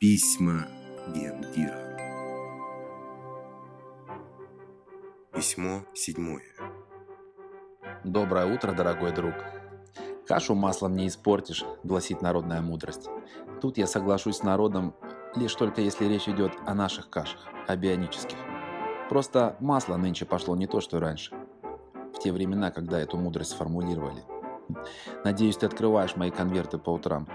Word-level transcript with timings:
Письма 0.00 0.68
Гендира. 1.08 1.98
Письмо 5.34 5.82
седьмое. 5.92 6.44
Доброе 8.04 8.54
утро, 8.54 8.70
дорогой 8.70 9.12
друг. 9.12 9.34
Кашу 10.24 10.54
маслом 10.54 10.94
не 10.94 11.08
испортишь, 11.08 11.64
гласит 11.82 12.22
народная 12.22 12.60
мудрость. 12.60 13.08
Тут 13.60 13.76
я 13.76 13.88
соглашусь 13.88 14.36
с 14.36 14.42
народом, 14.44 14.94
лишь 15.34 15.56
только 15.56 15.80
если 15.80 16.04
речь 16.04 16.28
идет 16.28 16.52
о 16.64 16.74
наших 16.74 17.10
кашах, 17.10 17.48
о 17.66 17.74
бионических. 17.74 18.38
Просто 19.08 19.56
масло 19.58 19.96
нынче 19.96 20.26
пошло 20.26 20.54
не 20.54 20.68
то, 20.68 20.80
что 20.80 21.00
раньше. 21.00 21.34
В 22.14 22.20
те 22.20 22.30
времена, 22.30 22.70
когда 22.70 23.00
эту 23.00 23.16
мудрость 23.16 23.50
сформулировали– 23.50 24.22
Надеюсь, 25.24 25.56
ты 25.56 25.66
открываешь 25.66 26.16
мои 26.16 26.30
конверты 26.30 26.78
по 26.78 26.90
утрам. 26.90 27.28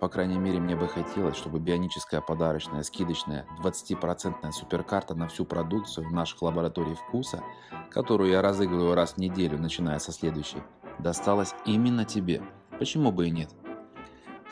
По 0.00 0.08
крайней 0.08 0.38
мере, 0.38 0.58
мне 0.58 0.76
бы 0.76 0.88
хотелось, 0.88 1.36
чтобы 1.36 1.58
бионическая 1.58 2.20
подарочная, 2.20 2.82
скидочная, 2.82 3.46
20% 3.62 4.50
суперкарта 4.52 5.14
на 5.14 5.28
всю 5.28 5.44
продукцию 5.44 6.08
в 6.08 6.12
наших 6.12 6.42
лабораториях 6.42 6.98
вкуса, 6.98 7.42
которую 7.90 8.30
я 8.30 8.42
разыгрываю 8.42 8.94
раз 8.94 9.14
в 9.14 9.18
неделю, 9.18 9.58
начиная 9.58 9.98
со 9.98 10.12
следующей, 10.12 10.62
досталась 10.98 11.54
именно 11.66 12.04
тебе. 12.04 12.42
Почему 12.78 13.12
бы 13.12 13.28
и 13.28 13.30
нет? 13.30 13.50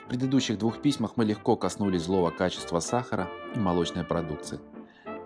В 0.05 0.09
предыдущих 0.09 0.59
двух 0.59 0.81
письмах 0.81 1.13
мы 1.17 1.25
легко 1.25 1.57
коснулись 1.57 2.03
злого 2.03 2.31
качества 2.31 2.81
сахара 2.81 3.29
и 3.55 3.59
молочной 3.59 4.05
продукции. 4.05 4.61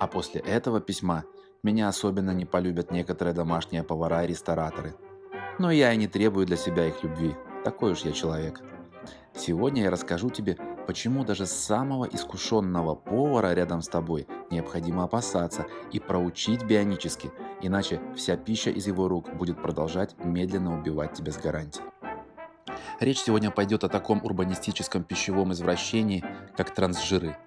А 0.01 0.07
после 0.07 0.41
этого 0.41 0.80
письма 0.80 1.24
меня 1.63 1.88
особенно 1.88 2.33
не 2.33 2.45
полюбят 2.45 2.91
некоторые 2.91 3.35
домашние 3.35 3.85
повара 3.85 4.24
и 4.24 4.29
рестораторы– 4.29 4.95
но 5.59 5.70
я 5.70 5.92
и 5.92 5.97
не 5.97 6.09
требую 6.09 6.47
для 6.47 6.56
себя 6.56 6.87
их 6.87 7.02
любви. 7.02 7.34
Такой 7.65 7.93
уж 7.93 8.01
я 8.01 8.12
человек. 8.12 8.60
Сегодня 9.34 9.84
я 9.84 9.91
расскажу 9.91 10.30
тебе, 10.30 10.56
почему 10.87 11.24
даже 11.24 11.47
самого 11.47 12.05
искушенного 12.05 12.95
повара 12.95 13.55
рядом 13.55 13.80
с 13.80 13.88
тобой 13.88 14.27
необходимо 14.51 15.05
опасаться 15.05 15.66
и 15.91 16.01
проучить 16.01 16.65
бионически, 16.65 17.30
иначе 17.62 18.01
вся 18.15 18.37
пища 18.37 18.71
из 18.71 18.87
его 18.87 19.09
рук 19.09 19.35
будет 19.35 19.60
продолжать 19.62 20.15
медленно 20.23 20.79
убивать 20.79 21.15
тебя 21.15 21.32
с 21.32 21.38
гарантией. 21.38 21.84
Речь 23.01 23.21
сегодня 23.21 23.51
пойдет 23.51 23.84
о 23.84 23.88
таком 23.88 24.23
урбанистическом 24.23 25.02
пищевом 25.02 25.52
извращении, 25.52 26.24
как 26.57 26.74
трансжиры– 26.74 27.37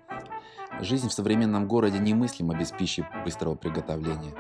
Жизнь 0.82 1.08
в 1.08 1.14
современном 1.14 1.68
городе 1.68 2.00
немыслима 2.00 2.54
без 2.58 2.72
пищи 2.72 3.08
быстрого 3.24 3.56
приготовления. 3.56 4.34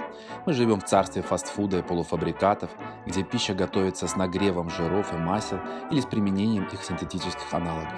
Мы 0.45 0.52
живем 0.52 0.81
в 0.81 0.83
царстве 0.83 1.22
фастфуда 1.22 1.80
и 1.80 1.81
полуфабрикатов, 1.81 2.69
где 3.05 3.23
пища 3.23 3.53
готовится 3.53 4.05
с 4.08 4.17
нагревом 4.17 4.69
жиров 4.69 5.13
и 5.13 5.17
масел 5.17 5.59
или 5.91 6.02
с 6.02 6.06
применением 6.06 6.66
их 6.66 6.83
синтетических 6.83 7.53
аналогов. 7.53 7.95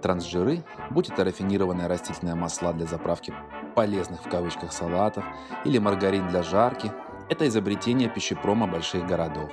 Трансжиры, 0.00 0.64
будь 0.90 1.10
это 1.10 1.24
рафинированные 1.24 1.86
растительные 1.86 2.34
масла 2.34 2.72
для 2.72 2.86
заправки 2.86 3.34
полезных 3.74 4.24
в 4.24 4.28
кавычках 4.30 4.72
салатов 4.72 5.24
или 5.66 5.78
маргарин 5.78 6.28
для 6.28 6.42
жарки, 6.42 6.92
это 7.28 7.46
изобретение 7.46 8.08
пищепрома 8.08 8.66
больших 8.66 9.06
городов. 9.06 9.50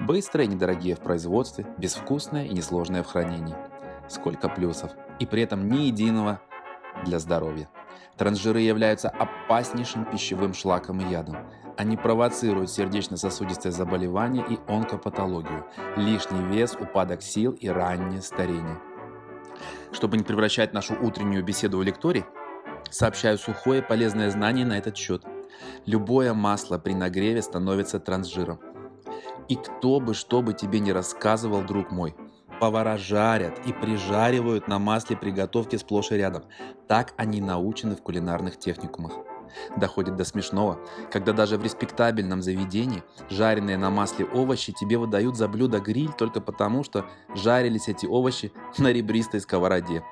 Быстрые 0.00 0.46
и 0.46 0.50
недорогие 0.50 0.94
в 0.94 1.00
производстве, 1.00 1.66
безвкусные 1.76 2.48
и 2.48 2.54
несложные 2.54 3.02
в 3.02 3.06
хранении. 3.06 3.56
Сколько 4.08 4.48
плюсов, 4.48 4.92
и 5.18 5.26
при 5.26 5.42
этом 5.42 5.68
ни 5.68 5.80
единого 5.80 6.40
для 7.04 7.18
здоровья. 7.18 7.68
Трансжиры 8.16 8.60
являются 8.60 9.08
опаснейшим 9.08 10.04
пищевым 10.04 10.52
шлаком 10.52 11.00
и 11.00 11.10
ядом. 11.10 11.36
Они 11.76 11.96
провоцируют 11.96 12.70
сердечно-сосудистые 12.70 13.70
заболевания 13.70 14.44
и 14.48 14.58
онкопатологию, 14.66 15.64
лишний 15.96 16.42
вес, 16.42 16.76
упадок 16.78 17.22
сил 17.22 17.52
и 17.52 17.68
раннее 17.68 18.20
старение. 18.20 18.80
Чтобы 19.92 20.16
не 20.16 20.24
превращать 20.24 20.72
нашу 20.72 21.00
утреннюю 21.00 21.44
беседу 21.44 21.78
в 21.78 21.82
лекторий, 21.82 22.24
сообщаю 22.90 23.38
сухое 23.38 23.82
полезное 23.82 24.30
знание 24.30 24.66
на 24.66 24.76
этот 24.76 24.96
счет. 24.96 25.24
Любое 25.86 26.34
масло 26.34 26.78
при 26.78 26.94
нагреве 26.94 27.42
становится 27.42 28.00
трансжиром. 28.00 28.58
И 29.48 29.54
кто 29.54 30.00
бы 30.00 30.14
что 30.14 30.42
бы 30.42 30.52
тебе 30.52 30.80
не 30.80 30.92
рассказывал, 30.92 31.62
друг 31.62 31.90
мой– 31.92 32.16
Повара 32.60 32.96
жарят 32.96 33.60
и 33.66 33.72
прижаривают 33.72 34.66
на 34.66 34.78
масле 34.78 35.16
приготовки 35.16 35.76
сплошь 35.76 36.10
и 36.10 36.16
рядом. 36.16 36.44
Так 36.88 37.14
они 37.16 37.40
научены 37.40 37.94
в 37.94 38.02
кулинарных 38.02 38.58
техникумах. 38.58 39.12
Доходит 39.76 40.16
до 40.16 40.24
смешного, 40.24 40.78
когда 41.10 41.32
даже 41.32 41.56
в 41.56 41.62
респектабельном 41.62 42.42
заведении 42.42 43.02
жареные 43.30 43.78
на 43.78 43.90
масле 43.90 44.26
овощи 44.26 44.72
тебе 44.72 44.98
выдают 44.98 45.36
за 45.36 45.48
блюдо 45.48 45.80
гриль 45.80 46.12
только 46.12 46.40
потому, 46.40 46.84
что 46.84 47.06
жарились 47.34 47.88
эти 47.88 48.06
овощи 48.06 48.52
на 48.76 48.92
ребристой 48.92 49.40
сковороде. 49.40 50.02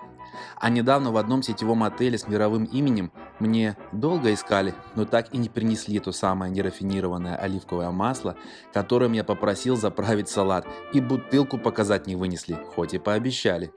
А 0.58 0.70
недавно 0.70 1.12
в 1.12 1.16
одном 1.16 1.42
сетевом 1.42 1.82
отеле 1.84 2.18
с 2.18 2.28
мировым 2.28 2.64
именем 2.64 3.12
мне 3.38 3.76
долго 3.92 4.32
искали, 4.32 4.74
но 4.94 5.04
так 5.04 5.34
и 5.34 5.38
не 5.38 5.48
принесли 5.48 5.98
то 5.98 6.12
самое 6.12 6.50
нерафинированное 6.50 7.36
оливковое 7.36 7.90
масло, 7.90 8.36
которым 8.72 9.12
я 9.12 9.24
попросил 9.24 9.76
заправить 9.76 10.28
салат, 10.28 10.66
и 10.92 11.00
бутылку 11.00 11.58
показать 11.58 12.06
не 12.06 12.16
вынесли, 12.16 12.58
хоть 12.74 12.94
и 12.94 12.98
пообещали. 12.98 13.72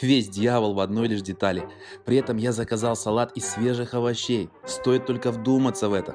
Весь 0.00 0.28
дьявол 0.28 0.74
в 0.74 0.80
одной 0.80 1.08
лишь 1.08 1.22
детали. 1.22 1.68
При 2.04 2.16
этом 2.16 2.36
я 2.36 2.52
заказал 2.52 2.96
салат 2.96 3.32
из 3.36 3.46
свежих 3.46 3.94
овощей. 3.94 4.50
Стоит 4.64 5.06
только 5.06 5.30
вдуматься 5.30 5.88
в 5.88 5.92
это. 5.92 6.14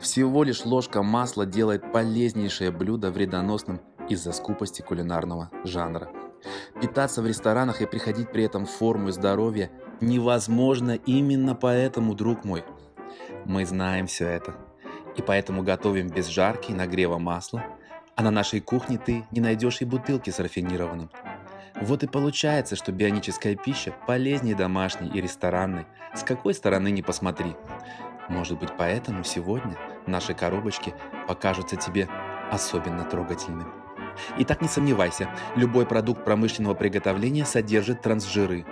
Всего 0.00 0.44
лишь 0.44 0.64
ложка 0.64 1.02
масла 1.02 1.46
делает 1.46 1.92
полезнейшее 1.92 2.70
блюдо 2.70 3.10
вредоносным 3.10 3.80
из-за 4.08 4.32
скупости 4.32 4.82
кулинарного 4.82 5.50
жанра. 5.64 6.08
Питаться 6.80 7.22
в 7.22 7.26
ресторанах 7.26 7.82
и 7.82 7.86
приходить 7.86 8.30
при 8.30 8.44
этом 8.44 8.66
в 8.66 8.70
форму 8.70 9.08
и 9.08 9.12
здоровье 9.12 9.70
невозможно 10.00 10.92
именно 10.92 11.54
поэтому, 11.54 12.14
друг 12.14 12.44
мой. 12.44 12.64
Мы 13.44 13.66
знаем 13.66 14.06
все 14.06 14.26
это. 14.28 14.54
И 15.16 15.22
поэтому 15.22 15.62
готовим 15.62 16.08
без 16.08 16.26
жарки 16.28 16.70
и 16.70 16.74
нагрева 16.74 17.18
масла, 17.18 17.64
а 18.14 18.22
на 18.22 18.30
нашей 18.30 18.60
кухне 18.60 18.98
ты 18.98 19.24
не 19.30 19.40
найдешь 19.40 19.80
и 19.80 19.84
бутылки 19.84 20.30
с 20.30 20.38
рафинированным. 20.38 21.10
Вот 21.80 22.02
и 22.02 22.08
получается, 22.08 22.76
что 22.76 22.92
бионическая 22.92 23.54
пища 23.54 23.94
полезнее 24.06 24.54
домашней 24.54 25.08
и 25.08 25.20
ресторанной, 25.20 25.86
с 26.14 26.22
какой 26.22 26.54
стороны 26.54 26.90
не 26.90 27.02
посмотри. 27.02 27.54
Может 28.28 28.58
быть, 28.58 28.70
поэтому 28.76 29.24
сегодня 29.24 29.76
наши 30.06 30.34
коробочки 30.34 30.94
покажутся 31.26 31.76
тебе 31.76 32.08
особенно 32.50 33.04
трогательными. 33.04 33.87
Итак, 34.38 34.62
не 34.62 34.68
сомневайся, 34.68 35.28
любой 35.56 35.86
продукт 35.86 36.24
промышленного 36.24 36.74
приготовления 36.74 37.44
содержит 37.44 38.02
трансжиры. 38.02 38.64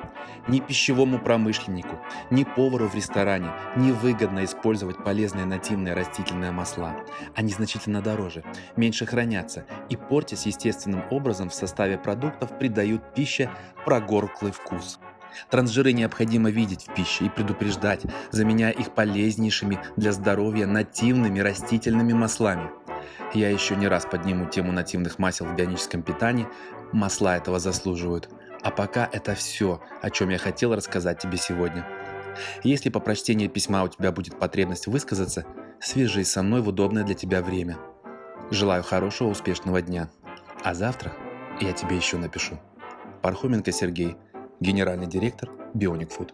Ни 0.48 0.60
пищевому 0.60 1.18
промышленнику, 1.18 1.98
ни 2.30 2.44
повару 2.44 2.88
в 2.88 2.94
ресторане 2.94 3.50
не 3.76 3.92
выгодно 3.92 4.44
использовать 4.44 5.02
полезные 5.02 5.44
нативные 5.44 5.94
растительные 5.94 6.50
масла. 6.50 6.96
Они 7.34 7.52
значительно 7.52 8.00
дороже, 8.00 8.44
меньше 8.76 9.06
хранятся 9.06 9.64
и, 9.88 9.96
портясь 9.96 10.46
естественным 10.46 11.04
образом 11.10 11.50
в 11.50 11.54
составе 11.54 11.98
продуктов, 11.98 12.56
придают 12.58 13.14
пище 13.14 13.50
прогорклый 13.84 14.52
вкус. 14.52 15.00
Трансжиры 15.50 15.92
необходимо 15.92 16.50
видеть 16.50 16.86
в 16.86 16.94
пище 16.94 17.26
и 17.26 17.28
предупреждать, 17.28 18.02
заменяя 18.30 18.72
их 18.72 18.92
полезнейшими 18.92 19.78
для 19.96 20.12
здоровья 20.12 20.66
нативными 20.66 21.40
растительными 21.40 22.12
маслами– 22.12 22.70
я 23.34 23.50
еще 23.50 23.76
не 23.76 23.88
раз 23.88 24.06
подниму 24.06 24.46
тему 24.46 24.72
нативных 24.72 25.18
масел 25.18 25.46
в 25.46 25.54
бионическом 25.54 26.02
питании, 26.02 26.48
масла 26.92 27.36
этого 27.36 27.58
заслуживают. 27.58 28.28
А 28.62 28.70
пока 28.70 29.08
это 29.12 29.34
все, 29.34 29.80
о 30.02 30.10
чем 30.10 30.30
я 30.30 30.38
хотел 30.38 30.74
рассказать 30.74 31.20
тебе 31.20 31.36
сегодня. 31.36 31.86
Если 32.62 32.90
по 32.90 33.00
прочтении 33.00 33.48
письма 33.48 33.84
у 33.84 33.88
тебя 33.88 34.12
будет 34.12 34.38
потребность 34.38 34.86
высказаться, 34.86 35.46
свяжись 35.80 36.30
со 36.30 36.42
мной 36.42 36.62
в 36.62 36.68
удобное 36.68 37.04
для 37.04 37.14
тебя 37.14 37.42
время. 37.42 37.78
Желаю 38.50 38.82
хорошего, 38.82 39.28
успешного 39.28 39.82
дня. 39.82 40.08
А 40.62 40.74
завтра 40.74 41.12
я 41.60 41.72
тебе 41.72 41.96
еще 41.96 42.16
напишу. 42.16 42.58
Пархоменко 43.22 43.72
Сергей, 43.72 44.16
генеральный 44.60 45.06
директор 45.06 45.50
Bionic 45.74 46.12
Food. 46.16 46.30